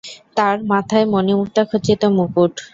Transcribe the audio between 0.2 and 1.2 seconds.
তার মাথায়